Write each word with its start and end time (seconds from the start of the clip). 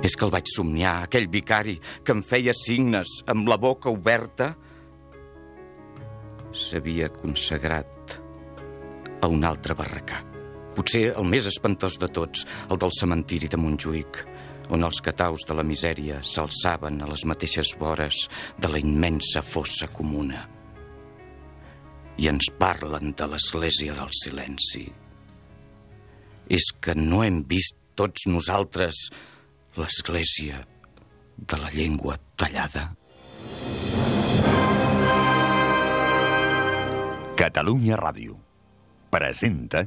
És 0.00 0.16
que 0.16 0.24
el 0.26 0.32
vaig 0.32 0.48
somniar, 0.48 1.04
aquell 1.04 1.28
vicari 1.30 1.76
que 2.02 2.14
em 2.16 2.22
feia 2.24 2.54
signes 2.56 3.20
amb 3.30 3.46
la 3.50 3.58
boca 3.60 3.92
oberta, 3.92 4.48
s'havia 6.50 7.10
consagrat 7.14 8.16
a 9.20 9.28
un 9.30 9.44
altre 9.44 9.76
barracà. 9.78 10.22
Potser 10.74 11.10
el 11.12 11.28
més 11.28 11.46
espantós 11.50 11.98
de 12.00 12.08
tots, 12.08 12.46
el 12.70 12.80
del 12.80 12.94
cementiri 12.96 13.50
de 13.50 13.60
Montjuïc, 13.60 14.24
on 14.70 14.86
els 14.86 15.00
cataus 15.02 15.44
de 15.48 15.56
la 15.58 15.64
misèria 15.66 16.20
s'alçaven 16.22 17.00
a 17.02 17.08
les 17.10 17.24
mateixes 17.26 17.74
vores 17.80 18.22
de 18.58 18.70
la 18.70 18.78
immensa 18.78 19.42
fossa 19.42 19.88
comuna. 19.90 20.46
I 22.20 22.28
ens 22.30 22.50
parlen 22.60 23.14
de 23.16 23.26
l'església 23.32 23.96
del 23.96 24.12
silenci. 24.14 24.86
És 26.50 26.70
que 26.82 26.94
no 26.98 27.22
hem 27.24 27.42
vist 27.48 27.76
tots 27.98 28.26
nosaltres 28.26 29.08
l'església 29.78 30.62
de 31.36 31.60
la 31.60 31.70
llengua 31.74 32.18
tallada. 32.36 32.90
Catalunya 37.40 37.96
Ràdio 37.96 38.36
presenta 39.10 39.86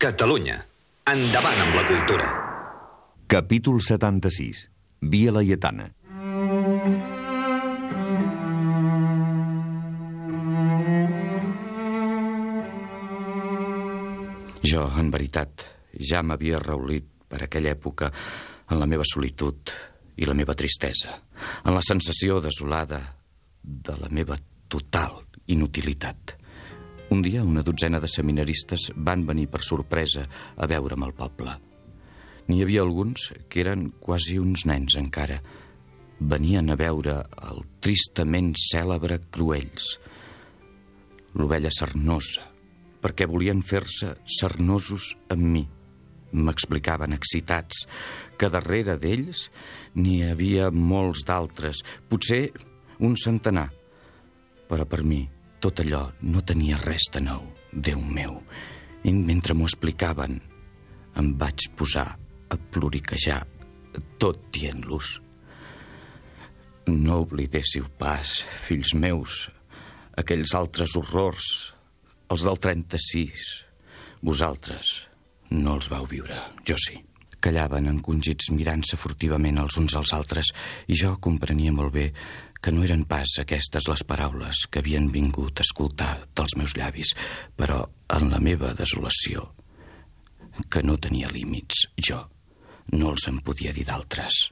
Catalunya. 0.00 0.54
Endavant 1.12 1.58
amb 1.60 1.74
la 1.76 1.82
cultura. 1.84 2.28
Capítol 3.28 3.82
76. 3.84 4.62
Via 5.12 5.34
Laietana. 5.36 5.90
Jo, 14.64 14.86
en 14.88 15.12
veritat, 15.12 15.68
ja 15.92 16.24
m'havia 16.24 16.64
reulit 16.64 17.12
per 17.28 17.44
aquella 17.44 17.76
època 17.76 18.08
en 18.72 18.80
la 18.80 18.88
meva 18.88 19.04
solitud 19.04 19.76
i 20.16 20.24
la 20.24 20.38
meva 20.38 20.56
tristesa, 20.56 21.20
en 21.68 21.76
la 21.76 21.84
sensació 21.84 22.40
desolada 22.40 23.04
de 23.60 24.00
la 24.00 24.08
meva 24.08 24.40
total 24.64 25.26
inutilitat. 25.52 26.39
Un 27.10 27.22
dia 27.22 27.42
una 27.42 27.64
dotzena 27.66 27.98
de 27.98 28.06
seminaristes 28.06 28.92
van 28.94 29.24
venir 29.26 29.48
per 29.50 29.64
sorpresa 29.66 30.22
a 30.54 30.66
veure'm 30.70 31.02
al 31.02 31.14
poble. 31.18 31.56
N'hi 32.46 32.60
havia 32.62 32.84
alguns 32.84 33.32
que 33.50 33.64
eren 33.64 33.88
quasi 33.98 34.36
uns 34.38 34.62
nens 34.70 34.94
encara. 35.00 35.40
Venien 36.20 36.70
a 36.70 36.76
veure 36.78 37.16
el 37.50 37.64
tristament 37.82 38.52
cèlebre 38.54 39.18
Cruells, 39.26 39.88
l'ovella 41.34 41.72
sarnosa, 41.74 42.46
perquè 43.02 43.26
volien 43.26 43.64
fer-se 43.66 44.12
sarnosos 44.38 45.10
amb 45.34 45.50
mi. 45.56 45.64
M'explicaven 46.30 47.18
excitats 47.18 47.88
que 48.38 48.52
darrere 48.54 48.94
d'ells 49.02 49.48
n'hi 49.98 50.20
havia 50.30 50.70
molts 50.70 51.26
d'altres, 51.26 51.82
potser 52.06 52.52
un 53.02 53.18
centenar. 53.18 53.66
Però 54.70 54.86
per 54.86 55.02
mi 55.02 55.24
tot 55.60 55.82
allò 55.84 56.06
no 56.26 56.42
tenia 56.42 56.80
res 56.80 57.10
de 57.12 57.20
nou, 57.24 57.44
Déu 57.70 58.00
meu. 58.02 58.40
I 59.06 59.12
mentre 59.14 59.54
m'ho 59.54 59.68
explicaven, 59.68 60.40
em 61.16 61.28
vaig 61.38 61.68
posar 61.78 62.08
a 62.50 62.56
ploriquejar, 62.74 63.44
tot 64.18 64.40
dient-los. 64.52 65.18
No 66.90 67.20
oblidéssiu 67.22 67.86
pas, 68.00 68.40
fills 68.66 68.94
meus, 68.98 69.44
aquells 70.18 70.56
altres 70.58 70.96
horrors, 70.98 71.50
els 72.30 72.46
del 72.46 72.58
36. 72.58 73.46
Vosaltres 74.26 74.96
no 75.54 75.76
els 75.78 75.88
vau 75.92 76.08
viure, 76.10 76.36
jo 76.66 76.76
sí. 76.78 76.98
Callaven 77.40 77.88
encongits 77.88 78.50
mirant-se 78.52 78.98
furtivament 79.00 79.56
els 79.62 79.78
uns 79.80 79.94
als 79.96 80.12
altres 80.12 80.50
i 80.92 80.98
jo 80.98 81.14
comprenia 81.24 81.72
molt 81.72 81.94
bé 81.94 82.10
que 82.60 82.72
no 82.72 82.84
eren 82.84 83.06
pas 83.08 83.38
aquestes 83.40 83.88
les 83.88 84.02
paraules 84.04 84.66
que 84.68 84.82
havien 84.82 85.08
vingut 85.12 85.60
a 85.60 85.66
escoltar 85.66 86.12
dels 86.36 86.56
meus 86.60 86.76
llavis, 86.76 87.14
però 87.56 87.82
en 88.16 88.28
la 88.32 88.40
meva 88.40 88.74
desolació, 88.76 89.48
que 90.68 90.82
no 90.84 90.98
tenia 91.00 91.32
límits, 91.32 91.86
jo 91.96 92.20
no 92.92 93.12
els 93.14 93.28
en 93.30 93.38
podia 93.46 93.72
dir 93.72 93.86
d'altres. 93.88 94.50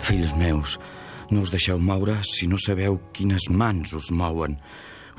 Fills 0.00 0.32
meus, 0.34 0.78
no 1.30 1.44
us 1.44 1.52
deixeu 1.52 1.78
moure 1.78 2.16
si 2.26 2.48
no 2.50 2.58
sabeu 2.58 2.98
quines 3.14 3.50
mans 3.52 3.92
us 3.94 4.08
mouen. 4.10 4.56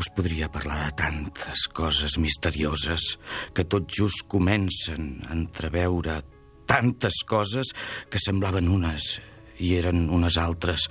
Us 0.02 0.10
podria 0.16 0.50
parlar 0.52 0.80
de 0.88 0.96
tantes 1.04 1.68
coses 1.72 2.18
misterioses 2.20 3.14
que 3.54 3.64
tot 3.64 3.86
just 3.88 4.26
comencen 4.32 5.22
a 5.30 5.36
entreveure 5.38 6.18
tantes 6.72 7.20
coses 7.28 7.74
que 8.08 8.20
semblaven 8.24 8.70
unes 8.72 9.18
i 9.60 9.74
eren 9.76 10.06
unes 10.14 10.38
altres, 10.40 10.88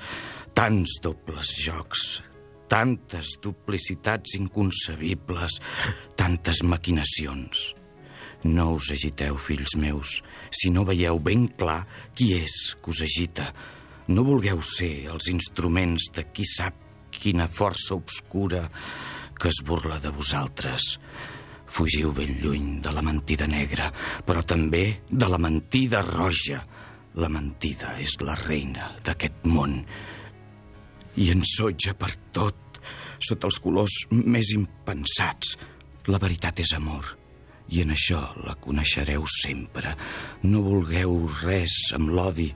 tants 0.52 0.98
dobles 1.00 1.54
jocs, 1.56 2.20
tantes 2.68 3.38
duplicitats 3.40 4.36
inconcebibles, 4.36 5.56
tantes 6.20 6.60
maquinacions. 6.68 7.70
No 8.44 8.74
us 8.76 8.90
agiteu, 8.92 9.36
fills 9.40 9.74
meus, 9.80 10.20
si 10.52 10.68
no 10.72 10.84
veieu 10.88 11.18
ben 11.20 11.48
clar 11.48 11.82
qui 12.16 12.34
és 12.36 12.76
que 12.76 12.92
us 12.92 13.02
agita. 13.04 13.50
No 14.12 14.24
vulgueu 14.26 14.60
ser 14.64 15.08
els 15.12 15.28
instruments 15.32 16.10
de 16.16 16.26
qui 16.28 16.44
sap 16.48 16.76
quina 17.10 17.48
força 17.48 17.96
obscura 17.96 18.66
que 19.40 19.48
es 19.48 19.64
burla 19.64 20.00
de 20.00 20.12
vosaltres. 20.12 20.96
Fugiu 21.70 22.10
ben 22.12 22.34
lluny 22.42 22.80
de 22.82 22.92
la 22.92 23.02
mentida 23.06 23.46
negra, 23.46 23.90
però 24.26 24.42
també 24.42 25.00
de 25.08 25.28
la 25.30 25.38
mentida 25.38 26.02
roja. 26.06 26.64
La 27.20 27.30
mentida 27.30 27.96
és 28.02 28.16
la 28.22 28.36
reina 28.38 28.90
d'aquest 29.06 29.46
món 29.50 29.80
i 31.18 31.30
ensotja 31.32 31.94
per 31.98 32.10
tot, 32.34 32.80
sota 33.18 33.48
els 33.50 33.58
colors 33.62 33.96
més 34.10 34.52
impensats. 34.54 35.56
La 36.10 36.20
veritat 36.22 36.62
és 36.62 36.72
amor, 36.76 37.06
i 37.70 37.82
en 37.84 37.92
això 37.94 38.20
la 38.46 38.56
coneixereu 38.62 39.26
sempre. 39.30 39.94
No 40.42 40.62
vulgueu 40.66 41.26
res 41.42 41.76
amb 41.98 42.10
l'odi, 42.14 42.48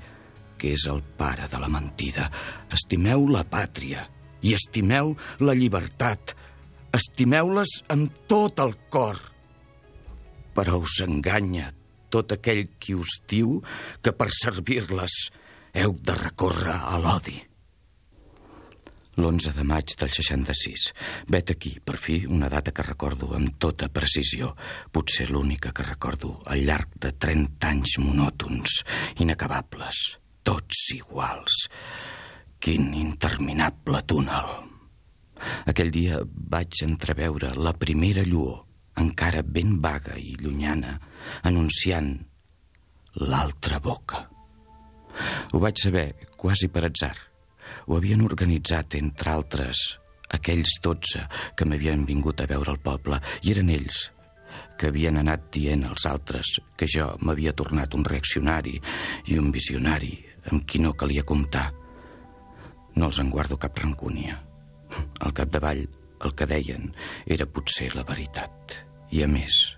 que 0.59 0.73
és 0.75 0.87
el 0.91 1.03
pare 1.19 1.49
de 1.51 1.61
la 1.61 1.71
mentida. 1.71 2.31
Estimeu 2.73 3.27
la 3.31 3.45
pàtria 3.45 4.07
i 4.45 4.55
estimeu 4.57 5.15
la 5.41 5.55
llibertat. 5.57 6.35
Estimeu-les 6.95 7.71
amb 7.91 8.21
tot 8.31 8.61
el 8.63 8.77
cor. 8.93 9.19
Però 10.55 10.79
us 10.79 11.01
enganya 11.03 11.73
tot 12.15 12.37
aquell 12.37 12.69
qui 12.79 12.95
us 12.95 13.17
diu 13.27 13.57
que 13.99 14.13
per 14.15 14.29
servir-les 14.31 15.17
heu 15.75 15.97
de 15.99 16.15
recórrer 16.15 16.77
a 16.77 17.01
l'odi. 17.03 17.41
L'11 19.19 19.53
de 19.55 19.65
maig 19.67 19.95
del 19.99 20.11
66. 20.11 20.85
Vet 21.31 21.51
aquí, 21.55 21.77
per 21.79 21.97
fi, 21.99 22.21
una 22.27 22.51
data 22.51 22.75
que 22.75 22.87
recordo 22.87 23.31
amb 23.35 23.57
tota 23.63 23.89
precisió. 23.95 24.53
Potser 24.91 25.29
l'única 25.31 25.71
que 25.75 25.87
recordo 25.87 26.37
al 26.51 26.65
llarg 26.67 26.95
de 26.99 27.13
30 27.15 27.71
anys 27.71 27.97
monòtons, 28.03 28.83
inacabables, 29.23 30.05
tots 30.43 30.87
iguals. 30.99 31.67
Quin 32.59 32.91
interminable 32.99 34.03
túnel. 34.07 34.74
Aquell 35.71 35.93
dia 35.95 36.21
vaig 36.25 36.85
entreveure 36.87 37.53
la 37.57 37.75
primera 37.77 38.25
lluor, 38.27 38.63
encara 39.01 39.43
ben 39.43 39.79
vaga 39.83 40.17
i 40.21 40.37
llunyana, 40.41 40.97
anunciant 41.43 42.15
l'altra 43.21 43.81
boca. 43.83 44.27
Ho 45.53 45.61
vaig 45.63 45.79
saber 45.79 46.09
quasi 46.37 46.69
per 46.69 46.87
atzar 46.89 47.15
ho 47.87 47.97
havien 47.97 48.25
organitzat, 48.25 48.97
entre 49.01 49.33
altres, 49.33 49.83
aquells 50.37 50.79
dotze 50.85 51.25
que 51.57 51.67
m'havien 51.69 52.05
vingut 52.09 52.41
a 52.41 52.49
veure 52.51 52.75
al 52.75 52.83
poble, 52.85 53.21
i 53.43 53.55
eren 53.55 53.73
ells 53.73 54.09
que 54.79 54.91
havien 54.91 55.19
anat 55.21 55.49
dient 55.55 55.85
als 55.89 56.07
altres 56.11 56.57
que 56.79 56.89
jo 56.91 57.09
m'havia 57.27 57.55
tornat 57.57 57.95
un 57.95 58.07
reaccionari 58.07 58.75
i 59.31 59.39
un 59.39 59.51
visionari 59.55 60.17
amb 60.51 60.67
qui 60.67 60.83
no 60.83 60.95
calia 60.99 61.27
comptar. 61.27 61.69
No 62.95 63.11
els 63.11 63.19
en 63.23 63.31
guardo 63.31 63.59
cap 63.59 63.79
rancúnia. 63.79 64.44
Al 65.21 65.35
capdavall, 65.37 65.85
el 66.25 66.35
que 66.35 66.47
deien 66.49 66.93
era 67.27 67.47
potser 67.47 67.91
la 67.95 68.05
veritat. 68.09 68.79
I 69.15 69.25
a 69.25 69.29
més, 69.31 69.77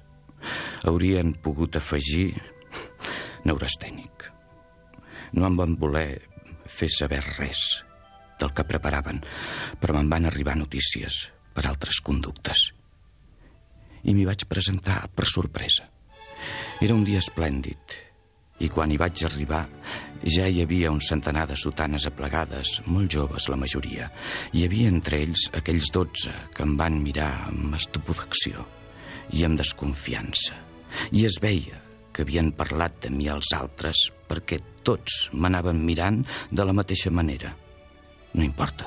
haurien 0.86 1.34
pogut 1.42 1.76
afegir 1.76 2.30
neurastènic. 3.46 4.30
No 5.36 5.48
em 5.50 5.58
van 5.58 5.76
voler 5.80 6.22
fer 6.66 6.88
saber 6.92 7.20
res 7.36 7.82
del 8.40 8.52
que 8.52 8.66
preparaven, 8.68 9.22
però 9.80 9.96
me'n 9.96 10.10
van 10.12 10.28
arribar 10.28 10.56
notícies 10.58 11.26
per 11.56 11.66
altres 11.66 12.00
conductes. 12.04 12.70
I 14.04 14.14
m'hi 14.14 14.26
vaig 14.28 14.44
presentar 14.48 15.06
per 15.16 15.26
sorpresa. 15.26 15.88
Era 16.84 16.94
un 16.94 17.04
dia 17.08 17.22
esplèndid, 17.22 17.96
i 18.60 18.68
quan 18.72 18.92
hi 18.92 18.98
vaig 19.00 19.24
arribar 19.26 19.64
ja 20.24 20.46
hi 20.48 20.62
havia 20.62 20.90
un 20.90 21.00
centenar 21.04 21.44
de 21.50 21.56
sotanes 21.60 22.06
aplegades, 22.08 22.80
molt 22.86 23.12
joves 23.12 23.48
la 23.52 23.58
majoria. 23.60 24.08
Hi 24.52 24.64
havia 24.66 24.88
entre 24.90 25.20
ells 25.22 25.50
aquells 25.54 25.92
dotze 25.94 26.32
que 26.54 26.64
em 26.64 26.74
van 26.80 27.02
mirar 27.02 27.32
amb 27.50 27.76
estupefacció 27.76 28.64
i 29.36 29.44
amb 29.46 29.60
desconfiança. 29.60 30.56
I 31.12 31.26
es 31.28 31.38
veia 31.42 31.82
que 32.12 32.24
havien 32.24 32.50
parlat 32.56 32.96
de 33.04 33.12
mi 33.12 33.28
als 33.28 33.52
altres 33.54 34.08
perquè 34.26 34.58
tots 34.82 35.28
m'anaven 35.32 35.84
mirant 35.84 36.24
de 36.50 36.64
la 36.64 36.74
mateixa 36.74 37.12
manera– 37.12 37.52
no 38.36 38.44
importa. 38.44 38.86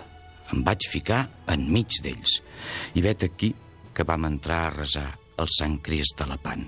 Em 0.53 0.61
vaig 0.65 0.85
ficar 0.89 1.23
enmig 1.49 1.99
d'ells. 2.05 2.39
I 2.97 3.03
vet 3.05 3.25
aquí 3.25 3.53
que 3.93 4.05
vam 4.05 4.29
entrar 4.29 4.61
a 4.67 4.75
resar 4.77 5.09
el 5.41 5.49
Sant 5.59 5.79
Crist 5.85 6.21
de 6.21 6.29
la 6.29 6.37
Pan. 6.41 6.67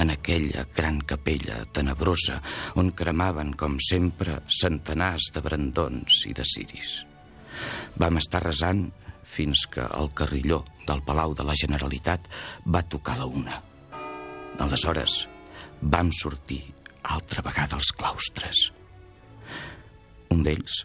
En 0.00 0.10
aquella 0.10 0.64
gran 0.74 1.00
capella 1.04 1.62
tenebrosa 1.72 2.40
on 2.80 2.90
cremaven, 2.96 3.52
com 3.58 3.76
sempre, 3.82 4.40
centenars 4.48 5.30
de 5.34 5.42
brandons 5.44 6.22
i 6.30 6.32
de 6.36 6.46
ciris. 6.48 7.02
Vam 8.00 8.18
estar 8.20 8.42
resant 8.44 8.86
fins 9.32 9.66
que 9.70 9.84
el 9.84 10.10
carrilló 10.16 10.62
del 10.86 11.02
Palau 11.06 11.34
de 11.36 11.44
la 11.46 11.56
Generalitat 11.58 12.28
va 12.66 12.82
tocar 12.82 13.18
la 13.20 13.28
una. 13.28 13.60
Aleshores, 14.60 15.26
vam 15.82 16.10
sortir 16.12 16.62
altra 17.02 17.42
vegada 17.42 17.76
als 17.76 17.92
claustres. 17.96 18.70
Un 20.32 20.42
d'ells, 20.46 20.82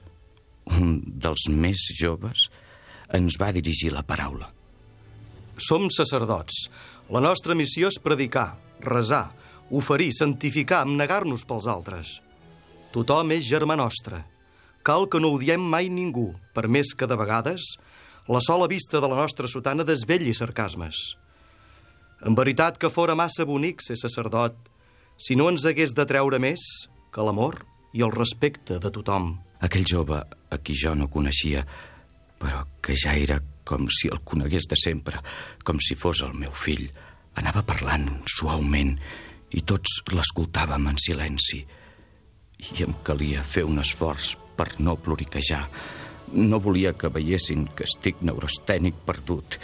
un 0.76 1.02
dels 1.08 1.48
més 1.50 1.88
joves, 1.96 2.48
ens 3.16 3.38
va 3.40 3.54
dirigir 3.56 3.94
la 3.94 4.04
paraula. 4.04 4.50
Som 5.58 5.88
sacerdots. 5.94 6.68
La 7.10 7.22
nostra 7.24 7.56
missió 7.56 7.88
és 7.88 8.00
predicar, 8.04 8.58
resar, 8.84 9.32
oferir, 9.70 10.12
santificar, 10.16 10.84
abnegar-nos 10.86 11.46
pels 11.48 11.68
altres. 11.68 12.18
Tothom 12.94 13.34
és 13.36 13.46
germà 13.48 13.78
nostre. 13.78 14.24
Cal 14.84 15.08
que 15.12 15.20
no 15.20 15.34
odiem 15.36 15.62
mai 15.62 15.90
ningú, 15.92 16.32
per 16.56 16.68
més 16.72 16.94
que 16.96 17.08
de 17.10 17.18
vegades 17.20 17.76
la 18.28 18.42
sola 18.44 18.68
vista 18.68 19.00
de 19.00 19.08
la 19.08 19.16
nostra 19.16 19.48
sotana 19.48 19.86
desvelli 19.88 20.34
sarcasmes. 20.36 21.16
En 22.28 22.36
veritat 22.36 22.80
que 22.82 22.92
fora 22.92 23.16
massa 23.16 23.46
bonic 23.46 23.84
ser 23.86 23.96
sacerdot 24.00 24.56
si 25.18 25.36
no 25.36 25.48
ens 25.52 25.66
hagués 25.66 25.94
de 25.96 26.06
treure 26.10 26.40
més 26.40 26.64
que 27.14 27.24
l'amor 27.24 27.62
i 27.96 28.04
el 28.04 28.12
respecte 28.12 28.80
de 28.84 28.92
tothom. 28.92 29.36
Aquell 29.64 29.88
jove 29.88 30.20
a 30.20 30.58
qui 30.60 30.76
jo 30.78 30.94
no 30.96 31.08
coneixia, 31.10 31.64
però 32.38 32.66
que 32.84 32.98
ja 33.00 33.16
era 33.16 33.40
com 33.68 33.88
si 33.92 34.12
el 34.12 34.20
conegués 34.24 34.68
de 34.70 34.78
sempre, 34.80 35.22
com 35.64 35.80
si 35.80 35.96
fos 35.96 36.22
el 36.24 36.36
meu 36.38 36.52
fill, 36.52 36.88
anava 37.38 37.64
parlant 37.66 38.08
suaument 38.28 38.96
i 39.56 39.64
tots 39.64 40.02
l'escoltàvem 40.12 40.90
en 40.92 41.00
silenci. 41.02 41.62
I 42.58 42.84
em 42.84 42.96
calia 43.06 43.46
fer 43.46 43.64
un 43.68 43.80
esforç 43.84 44.34
per 44.58 44.72
no 44.82 44.98
ploriquejar. 44.98 45.64
No 46.34 46.60
volia 46.60 46.96
que 46.98 47.12
veiessin 47.14 47.68
que 47.78 47.86
estic 47.88 48.24
neurostènic 48.26 48.98
perdut 49.08 49.60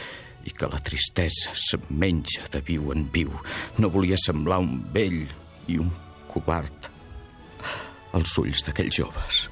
i 0.47 0.53
que 0.53 0.69
la 0.69 0.79
tristesa 0.83 1.55
se'm 1.57 1.89
menja 1.89 2.45
de 2.51 2.61
viu 2.63 2.91
en 2.93 3.07
viu. 3.11 3.33
No 3.79 3.91
volia 3.91 4.19
semblar 4.19 4.61
un 4.63 4.77
vell 4.93 5.23
i 5.67 5.79
un 5.81 5.89
covard 6.31 6.89
als 8.13 8.37
ulls 8.37 8.63
d'aquells 8.67 9.01
joves. 9.01 9.43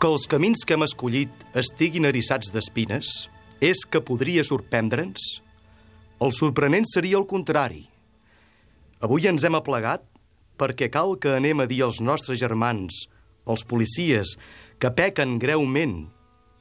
Que 0.00 0.08
els 0.08 0.24
camins 0.30 0.64
que 0.64 0.76
hem 0.76 0.86
escollit 0.86 1.44
estiguin 1.58 2.08
eriçats 2.08 2.52
d'espines 2.54 3.28
és 3.60 3.84
que 3.84 4.00
podria 4.00 4.44
sorprendre'ns? 4.46 5.40
El 6.20 6.34
sorprenent 6.36 6.86
seria 6.88 7.18
el 7.18 7.26
contrari. 7.28 7.86
Avui 9.00 9.28
ens 9.30 9.44
hem 9.46 9.56
aplegat 9.56 10.04
perquè 10.60 10.90
cal 10.92 11.16
que 11.16 11.32
anem 11.38 11.64
a 11.64 11.68
dir 11.68 11.80
als 11.86 12.02
nostres 12.04 12.40
germans, 12.42 13.06
els 13.48 13.64
policies, 13.64 14.34
que 14.80 14.92
pequen 14.92 15.38
greument, 15.40 16.10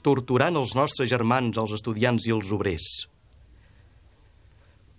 torturant 0.01 0.55
els 0.55 0.75
nostres 0.79 1.11
germans, 1.11 1.59
els 1.59 1.75
estudiants 1.75 2.27
i 2.27 2.35
els 2.35 2.53
obrers. 2.55 2.87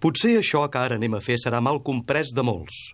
Potser 0.01 0.37
això 0.39 0.67
que 0.69 0.81
ara 0.81 1.01
anem 1.01 1.17
a 1.17 1.25
fer 1.25 1.41
serà 1.41 1.61
mal 1.65 1.81
comprès 1.85 2.35
de 2.37 2.45
molts, 2.45 2.91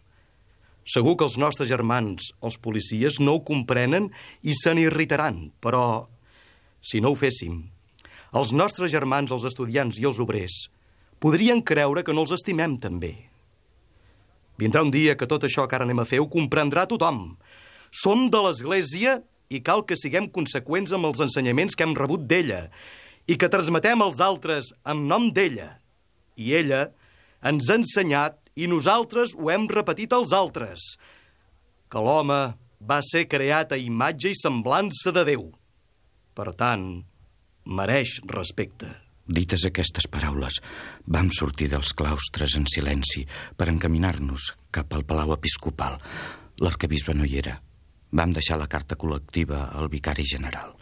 Segur 0.87 1.17
que 1.19 1.27
els 1.27 1.35
nostres 1.35 1.67
germans, 1.67 2.29
els 2.47 2.57
policies, 2.63 3.19
no 3.19 3.33
ho 3.35 3.43
comprenen 3.43 4.07
i 4.47 4.55
se 4.55 4.71
n'irritaran, 4.71 5.49
però 5.59 6.07
si 6.79 7.01
no 7.03 7.11
ho 7.11 7.19
féssim, 7.19 7.65
els 8.39 8.53
nostres 8.55 8.93
germans, 8.95 9.33
els 9.35 9.49
estudiants 9.51 9.99
i 9.99 10.07
els 10.07 10.21
obrers, 10.23 10.69
podrien 11.27 11.59
creure 11.59 12.05
que 12.07 12.15
no 12.15 12.23
els 12.23 12.31
estimem 12.37 12.77
també. 12.79 13.17
Vindrà 14.63 14.85
un 14.87 14.93
dia 14.95 15.17
que 15.19 15.27
tot 15.27 15.43
això 15.43 15.65
que 15.67 15.75
ara 15.75 15.83
anem 15.83 15.99
a 15.99 16.07
fer 16.07 16.21
ho 16.23 16.29
comprendrà 16.31 16.85
tothom. 16.87 17.33
Som 17.91 18.29
de 18.31 18.39
l'Església 18.45 19.17
i 19.51 19.59
cal 19.67 19.83
que 19.89 19.99
siguem 19.99 20.29
conseqüents 20.31 20.95
amb 20.95 21.09
els 21.09 21.25
ensenyaments 21.27 21.75
que 21.75 21.83
hem 21.83 21.97
rebut 21.99 22.29
d'ella 22.31 22.69
i 23.27 23.35
que 23.35 23.51
transmetem 23.51 24.05
als 24.05 24.23
altres 24.23 24.71
en 24.87 25.03
nom 25.11 25.27
d'ella. 25.35 25.73
I 26.39 26.53
ella 26.61 26.83
ens 27.43 27.73
ha 27.73 27.79
ensenyat 27.81 28.39
i 28.55 28.69
nosaltres 28.71 29.35
ho 29.35 29.51
hem 29.51 29.67
repetit 29.67 30.15
als 30.15 30.31
altres, 30.31 30.85
que 31.91 32.05
l'home 32.07 32.39
va 32.87 33.01
ser 33.03 33.25
creat 33.27 33.75
a 33.75 33.81
imatge 33.83 34.31
i 34.31 34.39
semblança 34.39 35.11
de 35.11 35.27
Déu. 35.27 35.51
Per 36.39 36.55
tant, 36.55 36.87
mereix 37.67 38.21
respecte. 38.31 39.06
Dites 39.27 39.65
aquestes 39.67 40.07
paraules, 40.07 40.61
vam 41.11 41.33
sortir 41.35 41.67
dels 41.73 41.91
claustres 41.99 42.55
en 42.61 42.67
silenci 42.71 43.25
per 43.59 43.67
encaminar-nos 43.73 44.53
cap 44.71 44.95
al 44.95 45.03
Palau 45.03 45.33
Episcopal. 45.35 45.99
L'arcabisbe 46.63 47.15
no 47.15 47.27
hi 47.27 47.41
era. 47.41 47.57
Vam 48.17 48.31
deixar 48.33 48.61
la 48.61 48.69
carta 48.71 48.95
col·lectiva 48.95 49.65
al 49.75 49.91
vicari 49.91 50.23
general. 50.23 50.77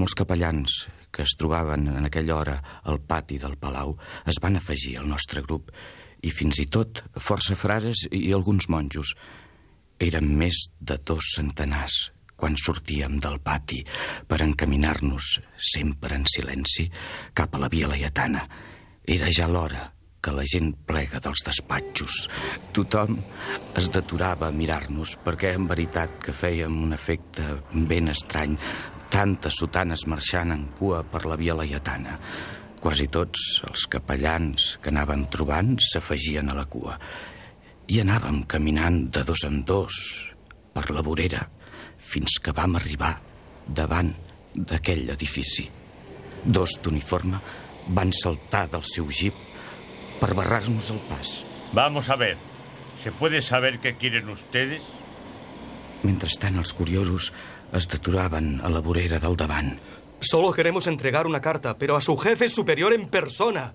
Molts 0.00 0.16
capellans 0.16 0.86
que 1.12 1.26
es 1.26 1.34
trobaven 1.36 1.90
en 1.92 2.08
aquella 2.08 2.38
hora 2.38 2.56
al 2.88 3.02
pati 3.04 3.36
del 3.42 3.58
Palau 3.60 3.98
es 4.24 4.40
van 4.40 4.56
afegir 4.56 4.96
al 4.96 5.10
nostre 5.10 5.42
grup 5.44 5.68
i 6.24 6.32
fins 6.32 6.62
i 6.64 6.66
tot 6.72 7.02
força 7.20 7.52
frares 7.52 8.06
i 8.10 8.32
alguns 8.32 8.70
monjos. 8.72 9.12
Eren 10.00 10.32
més 10.40 10.70
de 10.80 10.96
dos 11.04 11.34
centenars 11.36 12.06
quan 12.40 12.56
sortíem 12.56 13.20
del 13.20 13.36
pati 13.44 13.82
per 14.26 14.40
encaminar-nos, 14.40 15.36
sempre 15.60 16.16
en 16.16 16.24
silenci, 16.24 16.88
cap 17.36 17.54
a 17.54 17.60
la 17.60 17.68
via 17.68 17.88
laietana. 17.90 18.46
Era 19.04 19.28
ja 19.28 19.48
l'hora 19.50 19.90
que 20.20 20.32
la 20.36 20.44
gent 20.48 20.72
plega 20.88 21.20
dels 21.24 21.42
despatxos. 21.46 22.26
Tothom 22.76 23.18
es 23.76 23.90
deturava 23.92 24.48
a 24.48 24.54
mirar-nos 24.56 25.16
perquè 25.24 25.54
en 25.56 25.68
veritat 25.68 26.18
que 26.24 26.36
fèiem 26.36 26.80
un 26.84 26.96
efecte 26.96 27.44
ben 27.72 28.12
estrany, 28.12 28.56
tantes 29.10 29.60
sotanes 29.60 30.06
marxant 30.06 30.54
en 30.54 30.66
cua 30.78 31.02
per 31.04 31.24
la 31.26 31.38
via 31.40 31.56
laietana. 31.56 32.18
Quasi 32.80 33.10
tots 33.12 33.60
els 33.68 33.84
capellans 33.92 34.76
que 34.80 34.92
anàvem 34.92 35.26
trobant 35.32 35.74
s'afegien 35.90 36.48
a 36.48 36.56
la 36.56 36.64
cua. 36.64 36.96
I 37.90 38.00
anàvem 38.00 38.44
caminant 38.48 39.08
de 39.12 39.24
dos 39.26 39.44
en 39.48 39.64
dos 39.68 39.96
per 40.72 40.86
la 40.94 41.02
vorera 41.04 41.42
fins 42.10 42.40
que 42.42 42.54
vam 42.56 42.74
arribar 42.76 43.14
davant 43.66 44.10
d'aquell 44.54 45.12
edifici. 45.14 45.68
Dos 46.44 46.78
d'uniforme 46.82 47.38
van 47.94 48.12
saltar 48.16 48.66
del 48.72 48.84
seu 48.86 49.08
jeep 49.10 49.36
per 50.20 50.34
barrar-nos 50.34 50.90
el 50.90 51.00
pas. 51.08 51.40
Vamos 51.72 52.10
a 52.10 52.16
ver. 52.16 52.36
¿Se 53.02 53.12
puede 53.12 53.40
saber 53.40 53.78
qué 53.80 53.96
quieren 53.96 54.28
ustedes? 54.28 54.82
Mentrestant, 56.02 56.58
els 56.60 56.72
curiosos 56.72 57.32
es 57.76 57.86
deturaven 57.88 58.60
a 58.64 58.68
la 58.72 58.82
vorera 58.84 59.20
del 59.20 59.36
davant. 59.36 59.78
Solo 60.20 60.52
queremos 60.52 60.86
entregar 60.86 61.26
una 61.26 61.40
carta, 61.40 61.78
pero 61.78 61.96
a 61.96 62.02
su 62.02 62.16
jefe 62.16 62.48
superior 62.48 62.92
en 62.92 63.08
persona. 63.08 63.72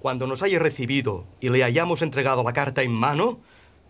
Cuando 0.00 0.26
nos 0.26 0.42
haya 0.42 0.58
recibido 0.58 1.26
y 1.40 1.48
le 1.48 1.64
hayamos 1.64 2.02
entregado 2.02 2.44
la 2.44 2.52
carta 2.52 2.82
en 2.82 2.92
mano, 2.92 3.40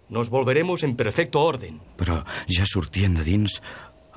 nos 0.09 0.31
volveremos 0.31 0.83
en 0.83 0.97
perfecto 0.97 1.41
orden. 1.41 1.81
Però 1.97 2.23
ja 2.51 2.67
sortien 2.67 3.19
de 3.19 3.27
dins 3.27 3.61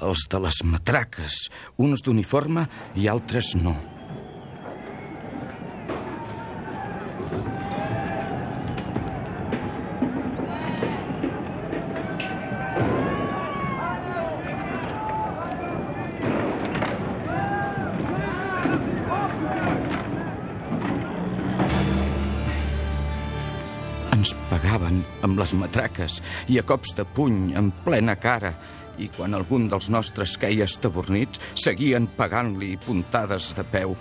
els 0.01 0.27
de 0.31 0.39
les 0.41 0.63
matraques, 0.65 1.47
uns 1.77 2.01
d'uniforme 2.05 2.67
i 2.97 3.09
altres 3.11 3.55
no. 3.59 3.75
Ens 24.21 24.35
pagaven 24.51 24.99
amb 25.25 25.39
les 25.41 25.55
matraques 25.57 26.19
i 26.53 26.59
a 26.59 26.63
cops 26.67 26.91
de 26.93 27.01
puny 27.17 27.55
en 27.57 27.71
plena 27.81 28.13
cara 28.21 28.51
i 29.01 29.07
quan 29.09 29.33
algun 29.33 29.65
dels 29.71 29.87
nostres 29.89 30.35
queia 30.37 30.67
estabornit 30.69 31.39
seguien 31.57 32.05
pagant-li 32.19 32.75
puntades 32.85 33.49
de 33.57 33.65
peu. 33.65 33.95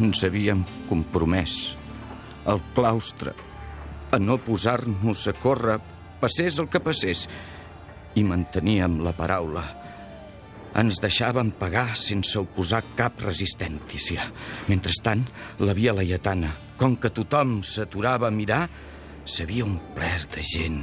Ens 0.00 0.24
havíem 0.24 0.64
compromès 0.88 1.58
al 2.48 2.64
claustre 2.72 3.36
a 4.08 4.22
no 4.22 4.40
posar-nos 4.40 5.28
a 5.28 5.36
córrer 5.36 5.76
passés 6.24 6.56
el 6.56 6.72
que 6.72 6.80
passés 6.80 7.28
i 8.16 8.24
manteníem 8.24 9.02
la 9.04 9.12
paraula. 9.12 9.68
Ens 10.72 11.04
deixaven 11.04 11.52
pagar 11.60 11.90
sense 12.00 12.40
oposar 12.40 12.86
cap 12.96 13.20
resistència. 13.28 14.24
Mentrestant, 14.72 15.28
la 15.60 15.76
via 15.76 15.92
laietana, 15.92 16.54
com 16.80 16.96
que 16.96 17.12
tothom 17.12 17.58
s'aturava 17.60 18.32
a 18.32 18.32
mirar, 18.32 18.64
s'havia 19.28 19.66
omplert 19.68 20.38
de 20.38 20.44
gent 20.46 20.80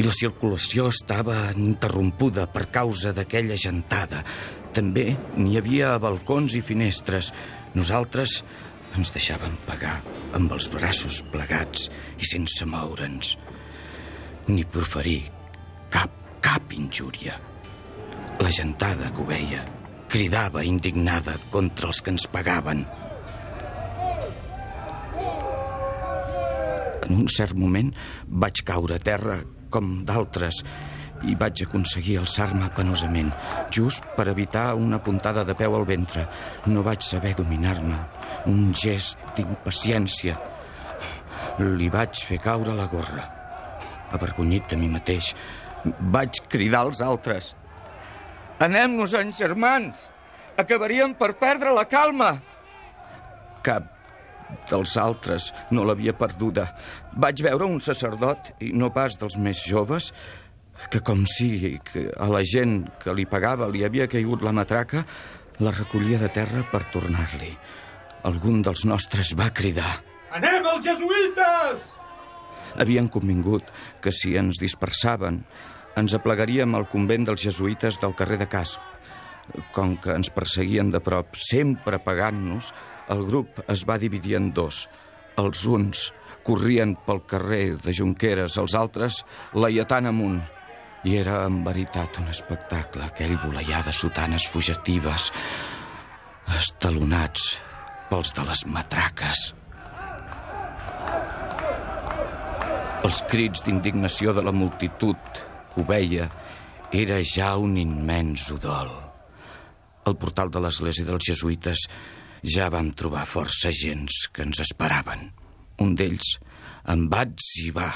i 0.00 0.04
la 0.06 0.14
circulació 0.16 0.86
estava 0.88 1.50
interrompuda 1.58 2.46
per 2.52 2.68
causa 2.72 3.12
d'aquella 3.12 3.58
gentada. 3.60 4.22
També 4.72 5.12
n'hi 5.36 5.58
havia 5.60 5.98
balcons 6.00 6.56
i 6.56 6.62
finestres. 6.64 7.32
Nosaltres 7.76 8.38
ens 8.96 9.12
deixàvem 9.12 9.54
pagar 9.66 9.98
amb 10.36 10.52
els 10.56 10.68
braços 10.72 11.22
plegats 11.32 11.90
i 12.20 12.28
sense 12.28 12.64
moure'ns, 12.68 13.36
ni 14.48 14.64
proferir 14.64 15.20
cap, 15.92 16.12
cap 16.44 16.72
injúria. 16.76 17.38
La 18.40 18.50
gentada 18.50 19.12
que 19.12 19.22
ho 19.22 19.28
veia 19.28 19.62
cridava 20.12 20.64
indignada 20.64 21.38
contra 21.52 21.88
els 21.88 22.02
que 22.04 22.12
ens 22.12 22.26
pagaven. 22.28 22.82
En 27.12 27.18
un 27.20 27.28
cert 27.28 27.52
moment 27.58 27.90
vaig 28.42 28.62
caure 28.64 28.96
a 28.96 29.02
terra 29.04 29.42
com 29.72 29.98
d'altres 30.08 30.62
i 31.28 31.34
vaig 31.38 31.60
aconseguir 31.66 32.16
alçar-me 32.18 32.70
penosament, 32.74 33.28
just 33.70 34.06
per 34.16 34.26
evitar 34.32 34.72
una 34.80 34.98
puntada 35.04 35.44
de 35.44 35.54
peu 35.58 35.76
al 35.76 35.84
ventre. 35.86 36.24
No 36.72 36.82
vaig 36.86 37.04
saber 37.04 37.34
dominar-me. 37.38 37.98
Un 38.48 38.72
gest 38.72 39.20
d'impaciència. 39.36 40.38
Li 41.60 41.92
vaig 41.92 42.16
fer 42.16 42.40
caure 42.42 42.74
la 42.80 42.88
gorra. 42.88 43.28
Avergonyit 44.16 44.72
de 44.72 44.80
mi 44.80 44.88
mateix, 44.88 45.34
vaig 46.16 46.42
cridar 46.48 46.86
als 46.86 47.04
altres. 47.04 47.52
Anem-nos-en, 48.64 49.36
germans! 49.36 50.08
Acabaríem 50.56 51.12
per 51.18 51.34
perdre 51.36 51.76
la 51.76 51.84
calma! 51.88 52.38
Cap 53.62 53.91
dels 54.70 54.96
altres 55.00 55.50
no 55.70 55.84
l'havia 55.86 56.14
perduda. 56.16 56.68
Vaig 57.16 57.42
veure 57.44 57.68
un 57.68 57.80
sacerdot, 57.80 58.54
i 58.60 58.72
no 58.72 58.92
pas 58.94 59.18
dels 59.20 59.36
més 59.36 59.64
joves, 59.68 60.12
que 60.90 61.02
com 61.04 61.26
si 61.28 61.78
que 61.86 62.08
a 62.18 62.28
la 62.30 62.42
gent 62.42 62.82
que 63.02 63.14
li 63.14 63.26
pagava 63.28 63.68
li 63.70 63.84
havia 63.86 64.08
caigut 64.10 64.42
la 64.42 64.54
matraca, 64.56 65.04
la 65.62 65.74
recollia 65.74 66.18
de 66.18 66.30
terra 66.32 66.64
per 66.72 66.84
tornar-li. 66.94 67.52
Algun 68.26 68.62
dels 68.62 68.84
nostres 68.88 69.34
va 69.38 69.50
cridar. 69.54 70.00
Anem 70.32 70.66
als 70.66 70.86
jesuïtes! 70.86 71.90
Havien 72.80 73.10
convingut 73.12 73.66
que 74.00 74.12
si 74.14 74.32
ens 74.40 74.60
dispersaven 74.62 75.42
ens 76.00 76.14
aplegaríem 76.16 76.72
al 76.74 76.88
convent 76.88 77.26
dels 77.28 77.44
jesuïtes 77.44 77.98
del 78.00 78.14
carrer 78.16 78.38
de 78.40 78.48
Casp. 78.48 78.80
Com 79.74 79.96
que 80.00 80.14
ens 80.14 80.30
perseguien 80.32 80.92
de 80.94 81.00
prop, 81.02 81.34
sempre 81.36 81.98
pagant-nos, 82.02 82.72
el 83.12 83.24
grup 83.26 83.62
es 83.72 83.84
va 83.88 83.98
dividir 84.00 84.36
en 84.38 84.52
dos. 84.54 84.86
Els 85.40 85.64
uns 85.66 86.10
corrien 86.46 86.94
pel 87.06 87.22
carrer 87.28 87.76
de 87.82 87.94
Junqueres, 87.94 88.58
els 88.58 88.74
altres 88.78 89.22
laietant 89.54 90.10
amunt. 90.10 90.40
I 91.02 91.16
era 91.18 91.40
en 91.48 91.62
veritat 91.66 92.20
un 92.22 92.30
espectacle, 92.30 93.02
aquell 93.08 93.34
voleiar 93.42 93.82
de 93.86 93.94
sotanes 93.96 94.46
fugitives, 94.46 95.32
estalonats 96.58 97.56
pels 98.10 98.30
de 98.36 98.46
les 98.46 98.64
matraques. 98.70 99.48
Els 103.02 103.22
crits 103.26 103.64
d'indignació 103.66 104.30
de 104.36 104.46
la 104.46 104.54
multitud 104.54 105.40
que 105.72 105.82
ho 105.82 105.86
veia 105.88 106.28
era 106.94 107.18
ja 107.26 107.56
un 107.58 107.74
immens 107.80 108.46
udol. 108.54 109.11
Al 110.08 110.16
portal 110.18 110.50
de 110.50 110.62
l'església 110.62 111.06
dels 111.06 111.28
jesuïtes 111.30 111.86
ja 112.42 112.68
vam 112.74 112.90
trobar 112.98 113.26
força 113.30 113.70
agents 113.70 114.26
que 114.34 114.42
ens 114.46 114.62
esperaven. 114.64 115.28
Un 115.82 115.94
d'ells 115.98 116.36
em 116.92 117.06
va 117.12 117.22
etzibar 117.28 117.92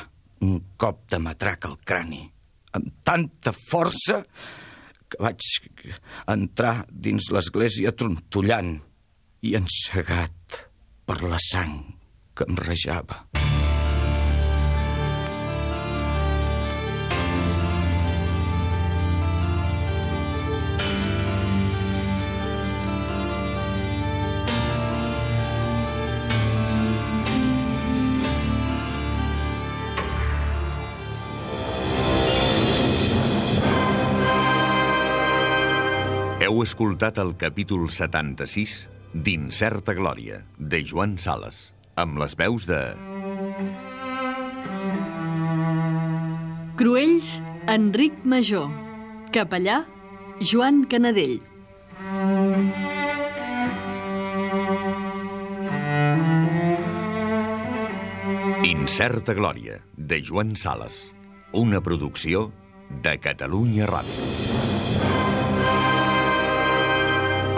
un 0.47 0.61
cop 0.79 1.07
de 1.11 1.19
matraca 1.23 1.71
al 1.71 1.79
crani, 1.85 2.23
amb 2.77 2.93
tanta 3.07 3.55
força 3.57 4.21
que 5.09 5.23
vaig 5.23 5.43
entrar 6.33 6.77
dins 6.91 7.31
l'església 7.35 7.95
trontollant 7.97 8.77
i 9.47 9.57
encegat 9.59 10.63
per 11.07 11.23
la 11.25 11.41
sang 11.43 11.79
que 12.37 12.47
em 12.51 12.59
rejava. 12.67 13.25
Heu 36.47 36.61
escoltat 36.63 37.17
el 37.19 37.33
capítol 37.35 37.89
76 37.91 38.75
d'Incerta 39.27 39.97
Glòria, 39.99 40.37
de 40.59 40.79
Joan 40.87 41.17
Sales, 41.19 41.73
amb 41.99 42.21
les 42.23 42.37
veus 42.39 42.69
de... 42.69 42.79
Cruells, 46.79 47.33
Enric 47.67 48.23
Major. 48.23 48.71
Capellà, 49.35 49.81
Joan 50.39 50.85
Canadell. 50.87 51.43
Incerta 58.71 59.35
Glòria, 59.35 59.81
de 59.97 60.23
Joan 60.23 60.55
Sales, 60.55 61.09
una 61.51 61.83
producció 61.83 62.53
de 63.03 63.19
Catalunya 63.19 63.91
Ràdio. 63.91 64.46